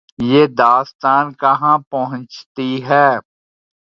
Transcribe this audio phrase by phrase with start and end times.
[0.23, 3.09] یہ داستان کہاں پہنچتی ہے۔